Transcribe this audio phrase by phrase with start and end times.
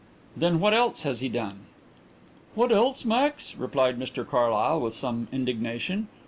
[0.35, 1.59] Then what else has he done?"
[2.55, 6.07] "What else, Max?" replied Mr Carlyle, with some indignation.